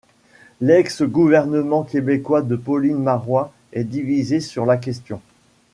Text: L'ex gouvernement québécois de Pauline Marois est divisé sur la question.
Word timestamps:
L'ex 0.61 1.03
gouvernement 1.03 1.83
québécois 1.83 2.41
de 2.41 2.55
Pauline 2.55 2.97
Marois 3.03 3.53
est 3.71 3.83
divisé 3.83 4.39
sur 4.39 4.65
la 4.65 4.75
question. 4.77 5.21